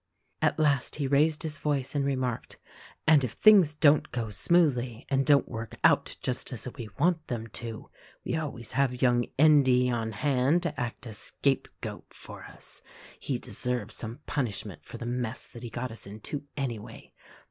[0.41, 2.57] At last he raised his voice and remarked,
[3.05, 7.45] "And if things don't go smoothly, and don't work out just as we want them
[7.45, 7.91] to,
[8.25, 12.81] we have always young Endy on hand to act as scapegoat for us.
[13.19, 17.13] He deserves some punishment for the mess that he got us into, anyway.